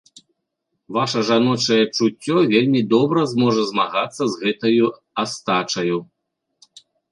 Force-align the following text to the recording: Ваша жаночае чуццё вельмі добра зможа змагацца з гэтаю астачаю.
Ваша 0.95 1.21
жаночае 1.29 1.77
чуццё 1.95 2.37
вельмі 2.55 2.81
добра 2.95 3.27
зможа 3.35 3.67
змагацца 3.73 4.23
з 4.33 4.43
гэтаю 4.47 4.87
астачаю. 5.27 5.97